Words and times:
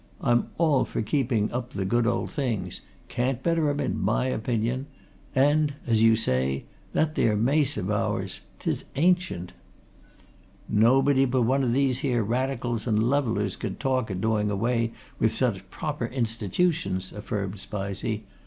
I'm 0.19 0.47
all 0.57 0.83
for 0.83 1.03
keeping 1.03 1.51
up 1.51 1.69
the 1.73 1.85
good 1.85 2.07
old 2.07 2.31
things 2.31 2.81
can't 3.07 3.43
better 3.43 3.69
'em, 3.69 3.79
in 3.79 4.01
my 4.01 4.25
opinion. 4.25 4.87
And, 5.35 5.75
as 5.85 6.01
you 6.01 6.15
say, 6.15 6.65
that 6.93 7.13
there 7.13 7.35
mace 7.35 7.77
of 7.77 7.91
ours 7.91 8.39
'tis 8.57 8.85
ancient!" 8.95 9.53
"Nobody 10.67 11.25
but 11.25 11.43
one 11.43 11.63
o' 11.63 11.67
these 11.67 11.99
here 11.99 12.23
Radicals 12.23 12.87
and 12.87 13.11
levellers 13.11 13.55
could 13.55 13.79
talk 13.79 14.09
o' 14.09 14.15
doing 14.15 14.49
away 14.49 14.91
with 15.19 15.35
such 15.35 15.69
proper 15.69 16.07
institutions," 16.07 17.13
affirmed 17.13 17.59
Spizey. 17.59 18.23